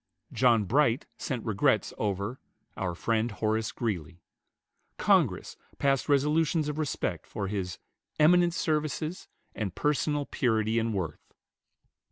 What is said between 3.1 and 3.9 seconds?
Horace